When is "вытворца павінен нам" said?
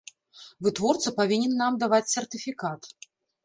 0.67-1.79